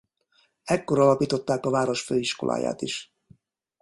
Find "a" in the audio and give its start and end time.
1.65-1.69